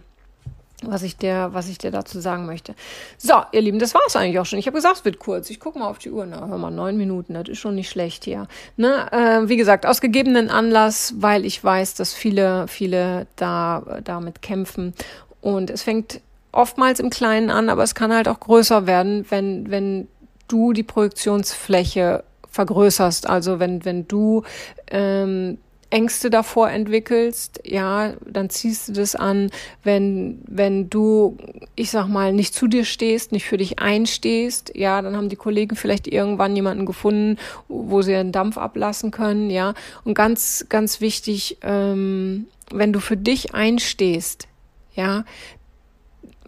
was 0.83 1.03
ich 1.03 1.17
dir, 1.17 1.51
was 1.53 1.69
ich 1.69 1.79
dir 1.79 1.91
dazu 1.91 2.21
sagen 2.21 2.47
möchte. 2.47 2.75
So, 3.19 3.35
ihr 3.53 3.61
Lieben, 3.61 3.79
das 3.79 3.95
war's 3.95 4.17
eigentlich 4.17 4.39
auch 4.39 4.47
schon. 4.47 4.59
Ich 4.59 4.67
habe 4.67 4.77
gesagt, 4.77 4.99
es 4.99 5.05
wird 5.05 5.19
kurz. 5.19 5.51
Ich 5.51 5.61
gucke 5.61 5.79
mal 5.79 5.89
auf 5.89 5.99
die 5.99 6.11
Uhr. 6.11 6.27
Na, 6.27 6.47
hör 6.47 6.59
mal, 6.59 6.71
neun 6.71 6.97
Minuten, 6.97 7.35
das 7.35 7.49
ist 7.49 7.59
schon 7.59 7.75
nicht 7.75 7.91
schlecht 7.91 8.25
hier. 8.25 8.49
Ne? 8.77 9.11
Äh, 9.13 9.49
wie 9.49 9.57
gesagt, 9.57 9.87
aus 9.87 10.01
gegebenen 10.01 10.51
Anlass, 10.51 11.15
weil 11.19 11.45
ich 11.45 11.63
weiß, 11.63 11.95
dass 11.95 12.13
viele, 12.13 12.69
viele 12.69 13.27
da 13.37 14.01
damit 14.05 14.43
kämpfen. 14.43 14.95
Und 15.41 15.71
es 15.71 15.83
fängt 15.83 16.21
oftmals 16.53 17.01
im 17.01 17.11
Kleinen 17.11 17.51
an, 17.51 17.69
aber 17.69 17.83
es 17.83 17.95
kann 17.95 18.13
halt 18.13 18.29
auch 18.29 18.41
größer 18.41 18.87
werden, 18.87 19.27
wenn, 19.31 19.71
wenn 19.71 20.09
du 20.49 20.73
die 20.73 20.83
Projektionsfläche 20.83 22.25
vergrößerst. 22.51 23.29
Also 23.29 23.59
wenn, 23.59 23.85
wenn 23.85 24.07
du 24.07 24.43
ähm, 24.91 25.59
Ängste 25.93 26.31
davor 26.31 26.71
entwickelst, 26.71 27.61
ja, 27.65 28.15
dann 28.25 28.49
ziehst 28.49 28.89
du 28.89 28.93
das 28.93 29.15
an, 29.15 29.51
wenn, 29.85 30.41
wenn 30.47 30.89
du, 30.89 31.37
ich 31.77 31.91
sag 31.91 32.09
mal, 32.09 32.33
nicht 32.33 32.55
zu 32.55 32.67
dir 32.67 32.85
stehst, 32.85 33.31
nicht 33.31 33.45
für 33.45 33.59
dich 33.59 33.79
einstehst, 33.79 34.73
ja, 34.75 35.03
dann 35.03 35.17
haben 35.17 35.29
die 35.29 35.37
Kollegen 35.37 35.77
vielleicht 35.77 36.09
irgendwann 36.09 36.57
jemanden 36.57 36.87
gefunden, 36.87 37.39
wo 37.69 38.01
sie 38.01 38.15
einen 38.15 38.33
Dampf 38.33 38.57
ablassen 38.57 39.11
können, 39.11 39.51
ja. 39.51 39.75
Und 40.05 40.15
ganz, 40.15 40.65
ganz 40.71 41.03
wichtig, 41.03 41.59
ähm, 41.61 42.47
wenn 42.71 42.95
du 42.95 43.01
für 43.01 43.19
dich 43.19 43.55
einstehst, 43.55 44.49
ja, 44.95 45.25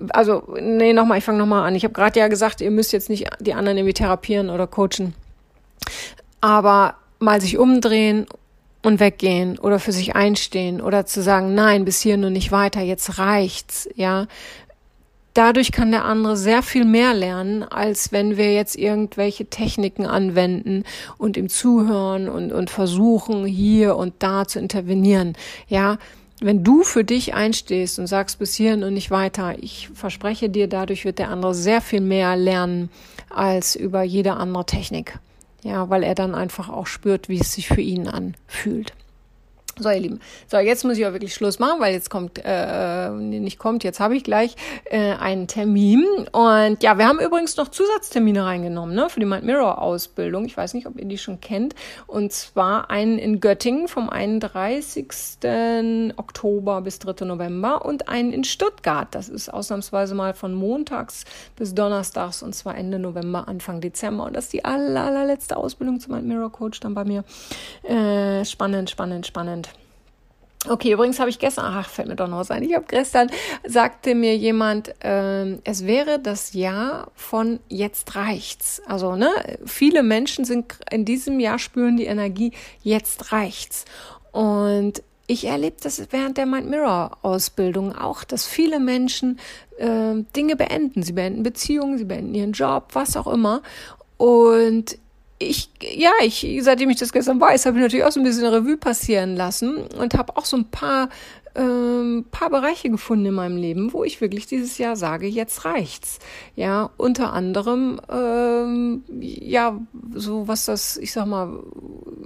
also, 0.09 0.57
nee, 0.61 0.93
nochmal, 0.93 1.19
ich 1.19 1.25
fange 1.25 1.39
nochmal 1.39 1.69
an. 1.69 1.77
Ich 1.77 1.85
habe 1.85 1.95
gerade 1.95 2.19
ja 2.19 2.29
gesagt, 2.29 2.61
ihr 2.61 2.71
müsst 2.71 2.93
jetzt 2.93 3.09
nicht 3.11 3.29
die 3.39 3.55
anderen 3.55 3.79
irgendwie 3.79 3.95
therapieren 3.95 4.51
oder 4.51 4.67
coachen. 4.67 5.15
Aber 6.41 6.97
mal 7.21 7.41
sich 7.41 7.59
umdrehen 7.59 8.27
und 8.85 9.01
weggehen 9.01 9.59
oder 9.59 9.81
für 9.81 9.93
sich 9.93 10.15
einstehen 10.15 10.81
oder 10.81 11.07
zu 11.07 11.23
sagen, 11.23 11.55
nein, 11.55 11.85
bis 11.85 12.01
hier 12.01 12.17
nur 12.17 12.31
nicht 12.31 12.53
weiter, 12.53 12.81
jetzt 12.81 13.19
reicht's, 13.19 13.89
ja. 13.97 14.27
Dadurch 15.33 15.73
kann 15.73 15.91
der 15.91 16.05
andere 16.05 16.37
sehr 16.37 16.63
viel 16.63 16.85
mehr 16.85 17.13
lernen, 17.13 17.65
als 17.65 18.13
wenn 18.13 18.37
wir 18.37 18.55
jetzt 18.55 18.77
irgendwelche 18.77 19.47
Techniken 19.47 20.07
anwenden 20.07 20.85
und 21.19 21.37
ihm 21.37 21.49
zuhören 21.49 22.29
und, 22.29 22.53
und 22.53 22.71
versuchen, 22.71 23.45
hier 23.45 23.97
und 23.97 24.15
da 24.21 24.47
zu 24.47 24.61
intervenieren, 24.61 25.35
ja. 25.67 25.99
Wenn 26.41 26.63
du 26.63 26.83
für 26.83 27.05
dich 27.05 27.33
einstehst 27.33 27.99
und 27.99 28.07
sagst 28.07 28.39
bis 28.39 28.55
hierhin 28.55 28.83
und 28.83 28.93
nicht 28.93 29.11
weiter, 29.11 29.55
ich 29.61 29.89
verspreche 29.95 30.51
dir, 30.51 30.67
dadurch 30.67 31.05
wird 31.05 31.19
der 31.19 31.31
andere 31.31 31.55
sehr 31.55 31.81
viel 31.81 32.01
mehr 32.01 32.37
lernen 32.37 32.91
als 33.31 33.77
über 33.77 34.03
jede 34.03 34.35
andere 34.35 34.67
Technik. 34.67 35.19
Ja, 35.65 35.89
weil 35.89 36.03
er 36.03 36.15
dann 36.15 36.35
einfach 36.35 36.69
auch 36.69 36.87
spürt, 36.87 37.31
wie 37.31 37.41
es 37.41 37.55
sich 37.55 37.69
für 37.69 37.81
ihn 37.81 38.07
anfühlt. 38.07 38.93
So, 39.79 39.91
ihr 39.91 40.01
Lieben. 40.01 40.21
So, 40.47 40.59
jetzt 40.59 40.85
muss 40.85 40.99
ich 40.99 41.07
auch 41.07 41.13
wirklich 41.13 41.35
Schluss 41.35 41.59
machen, 41.59 41.81
weil 41.81 41.95
jetzt 41.95 42.09
kommt, 42.09 42.41
äh, 42.45 43.11
nicht 43.11 43.59
kommt, 43.59 43.83
jetzt 43.83 43.99
habe 43.99 44.17
ich 44.17 44.23
gleich 44.23 44.55
äh, 44.85 45.15
einen 45.15 45.49
Termin. 45.49 46.05
Und 46.31 46.83
ja, 46.83 46.97
wir 46.97 47.09
haben 47.09 47.19
übrigens 47.19 47.57
noch 47.57 47.69
Zusatztermine 47.69 48.45
reingenommen, 48.45 48.95
ne, 48.95 49.09
für 49.11 49.19
die 49.19 49.27
Mind 49.27 49.45
Mirror 49.45 49.83
Ausbildung. 49.83 50.45
Ich 50.45 50.57
weiß 50.57 50.75
nicht, 50.75 50.87
ob 50.87 50.97
ihr 50.99 51.07
die 51.07 51.19
schon 51.19 51.41
kennt. 51.41 51.75
Und 52.07 52.33
zwar 52.33 52.89
einen 52.91 53.19
in 53.19 53.41
Göttingen 53.41 53.89
vom 53.89 54.09
31. 54.09 55.07
Oktober 56.17 56.81
bis 56.83 57.01
3. 57.01 57.25
November 57.25 57.85
und 57.85 58.09
einen 58.09 58.33
in 58.33 58.45
Stuttgart. 58.45 59.09
Das 59.11 59.29
ist 59.29 59.53
ausnahmsweise 59.53 60.15
mal 60.15 60.35
von 60.35 60.55
montags 60.55 61.25
bis 61.57 61.75
donnerstags 61.75 62.43
und 62.45 62.55
zwar 62.55 62.77
Ende 62.77 63.01
November, 63.01 63.49
Anfang 63.49 63.81
Dezember. 63.81 64.25
Und 64.25 64.37
das 64.37 64.45
ist 64.45 64.53
die 64.53 64.65
aller, 64.65 65.03
allerletzte 65.03 65.57
Ausbildung 65.57 65.99
zum 65.99 66.15
Mind 66.15 66.29
Mirror 66.29 66.53
Coach 66.53 66.79
dann 66.79 66.95
bei 66.95 67.05
mir. 67.05 67.25
Äh, 67.83 68.45
spannend, 68.45 68.91
spannend, 68.91 69.27
spannend. 69.27 69.64
Okay, 70.67 70.93
übrigens 70.93 71.21
habe 71.21 71.29
ich 71.29 71.39
gestern, 71.39 71.67
ach, 71.67 71.91
fällt 71.91 72.09
mir 72.09 72.17
doch 72.17 72.29
noch 72.29 72.39
was 72.39 72.51
ein. 72.51 72.63
Ich 72.63 72.75
habe 72.75 72.87
gestern, 72.89 73.31
sagte 73.67 74.15
mir 74.15 74.35
jemand, 74.35 74.95
äh, 75.05 75.59
es 75.65 75.87
wäre 75.87 76.19
das 76.19 76.55
Jahr 76.55 77.11
von 77.15 77.61
jetzt 77.69 78.17
reicht's. 78.17 78.81
Also, 78.87 79.15
ne, 79.15 79.29
viele 79.67 80.03
Menschen 80.03 80.47
sind 80.47 80.79
in 80.91 81.05
diesem 81.05 81.39
Jahr 81.39 81.59
spüren 81.59 81.99
die 81.99 82.07
Energie, 82.07 82.53
jetzt 82.83 83.31
reicht's. 83.31 83.85
Und 84.33 85.03
ich 85.27 85.47
erlebe 85.47 85.77
das 85.83 86.03
während 86.11 86.39
der 86.39 86.47
Mind 86.47 86.69
Mirror 86.71 87.19
Ausbildung 87.23 87.95
auch, 87.95 88.25
dass 88.25 88.47
viele 88.47 88.81
Menschen 88.81 89.39
äh, 89.77 90.15
Dinge 90.35 90.57
beenden. 90.57 91.03
Sie 91.03 91.13
beenden 91.13 91.43
Beziehungen, 91.43 91.99
sie 91.99 92.05
beenden 92.05 92.35
ihren 92.35 92.53
Job, 92.53 92.89
was 92.93 93.17
auch 93.17 93.27
immer. 93.27 93.63
Und 94.17 94.99
ich, 95.39 95.71
ja, 95.81 96.13
ich, 96.23 96.47
seitdem 96.61 96.91
ich 96.91 96.99
das 96.99 97.13
gestern 97.13 97.41
weiß, 97.41 97.67
habe 97.67 97.77
ich 97.77 97.83
natürlich 97.83 98.05
auch 98.05 98.13
so 98.13 98.21
ein 98.21 98.25
bisschen 98.25 98.47
Revue 98.47 98.77
passieren 98.77 99.37
lassen 99.37 99.77
und 99.77 100.15
habe 100.15 100.37
auch 100.37 100.45
so 100.45 100.57
ein 100.57 100.71
paar, 100.71 101.09
ähm, 101.57 102.25
paar 102.31 102.51
Bereiche 102.51 102.89
gefunden 102.89 103.27
in 103.27 103.35
meinem 103.35 103.57
Leben, 103.57 103.93
wo 103.93 104.05
ich 104.05 104.21
wirklich 104.21 104.47
dieses 104.47 104.79
Jahr 104.79 104.97
sage, 104.97 105.27
jetzt 105.27 105.65
reicht's. 105.65 106.19
Ja, 106.57 106.91
unter 106.97 107.33
anderem, 107.33 108.01
ähm, 108.11 109.05
ja, 109.21 109.79
so 110.15 110.47
was 110.49 110.67
das, 110.67 110.97
ich 110.97 111.13
sag 111.13 111.27
mal, 111.27 111.61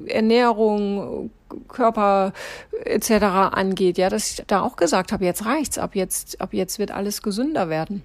Ernährung, 0.06 1.30
Körper 1.68 2.32
etc. 2.84 3.10
angeht, 3.52 3.98
ja, 3.98 4.10
dass 4.10 4.30
ich 4.30 4.44
da 4.46 4.60
auch 4.60 4.76
gesagt 4.76 5.12
habe, 5.12 5.24
jetzt 5.24 5.46
reicht's, 5.46 5.78
ab 5.78 5.94
jetzt, 5.94 6.40
ab 6.40 6.50
jetzt 6.52 6.78
wird 6.78 6.90
alles 6.90 7.22
gesünder 7.22 7.68
werden. 7.68 8.02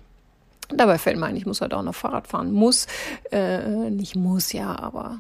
Dabei 0.70 0.98
fällt 0.98 1.18
mir 1.18 1.26
ein, 1.26 1.36
ich 1.36 1.46
muss 1.46 1.62
halt 1.62 1.74
auch 1.74 1.84
noch 1.84 1.96
Fahrrad 1.96 2.28
fahren. 2.28 2.52
Muss, 2.52 2.88
äh, 3.32 3.90
nicht 3.90 4.16
muss, 4.16 4.54
ja, 4.54 4.78
aber 4.78 5.20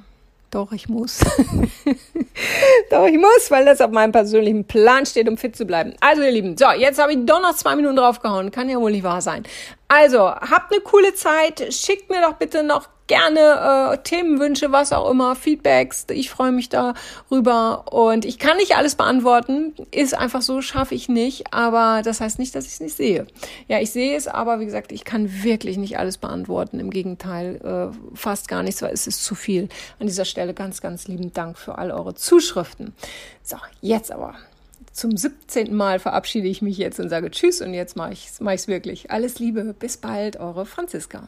doch, 0.53 0.71
ich 0.71 0.87
muss. 0.87 1.19
doch, 2.91 3.07
ich 3.07 3.17
muss, 3.17 3.49
weil 3.49 3.65
das 3.65 3.81
auf 3.81 3.89
meinem 3.89 4.11
persönlichen 4.11 4.65
Plan 4.65 5.05
steht, 5.05 5.27
um 5.27 5.35
fit 5.35 5.55
zu 5.55 5.65
bleiben. 5.65 5.95
Also, 5.99 6.21
ihr 6.21 6.29
Lieben, 6.29 6.55
so, 6.57 6.69
jetzt 6.77 7.01
habe 7.01 7.13
ich 7.13 7.25
doch 7.25 7.41
noch 7.41 7.55
zwei 7.55 7.75
Minuten 7.75 7.95
draufgehauen. 7.95 8.51
Kann 8.51 8.69
ja 8.69 8.79
wohl 8.79 8.91
nicht 8.91 9.03
wahr 9.03 9.21
sein. 9.21 9.43
Also, 9.87 10.29
habt 10.29 10.71
eine 10.71 10.81
coole 10.81 11.15
Zeit. 11.15 11.73
Schickt 11.73 12.11
mir 12.11 12.21
doch 12.21 12.33
bitte 12.33 12.61
noch 12.61 12.87
gerne 13.07 13.93
äh, 13.93 13.97
Themenwünsche, 14.03 14.71
was 14.71 14.93
auch 14.93 15.09
immer, 15.09 15.35
Feedbacks. 15.35 16.07
Ich 16.11 16.29
freue 16.29 16.51
mich 16.51 16.69
darüber 16.69 17.91
und 17.91 18.25
ich 18.25 18.39
kann 18.39 18.57
nicht 18.57 18.75
alles 18.77 18.95
beantworten. 18.95 19.73
Ist 19.91 20.17
einfach 20.17 20.41
so, 20.41 20.61
schaffe 20.61 20.95
ich 20.95 21.09
nicht. 21.09 21.53
Aber 21.53 22.01
das 22.03 22.21
heißt 22.21 22.39
nicht, 22.39 22.55
dass 22.55 22.65
ich 22.65 22.73
es 22.73 22.79
nicht 22.79 22.95
sehe. 22.95 23.27
Ja, 23.67 23.79
ich 23.79 23.91
sehe 23.91 24.15
es, 24.15 24.27
aber 24.27 24.59
wie 24.59 24.65
gesagt, 24.65 24.91
ich 24.91 25.03
kann 25.03 25.43
wirklich 25.43 25.77
nicht 25.77 25.97
alles 25.97 26.17
beantworten. 26.17 26.79
Im 26.79 26.89
Gegenteil, 26.89 27.55
äh, 27.93 28.15
fast 28.15 28.47
gar 28.47 28.63
nichts, 28.63 28.81
weil 28.81 28.93
es 28.93 29.07
ist 29.07 29.23
zu 29.23 29.35
viel. 29.35 29.69
An 29.99 30.07
dieser 30.07 30.25
Stelle 30.25 30.53
ganz, 30.53 30.81
ganz 30.81 31.07
lieben 31.07 31.33
Dank 31.33 31.57
für 31.57 31.77
all 31.77 31.91
eure 31.91 32.15
Zuschriften. 32.15 32.93
So, 33.43 33.57
jetzt 33.81 34.11
aber 34.11 34.35
zum 34.93 35.17
17. 35.17 35.73
Mal 35.73 35.99
verabschiede 35.99 36.47
ich 36.47 36.61
mich 36.61 36.77
jetzt 36.77 36.99
und 36.99 37.09
sage 37.09 37.31
Tschüss 37.31 37.61
und 37.61 37.73
jetzt 37.73 37.95
mache 37.95 38.13
ich 38.13 38.27
es 38.27 38.39
mach 38.39 38.67
wirklich. 38.67 39.11
Alles 39.11 39.39
Liebe, 39.39 39.75
bis 39.77 39.97
bald, 39.97 40.37
eure 40.37 40.65
Franziska. 40.65 41.27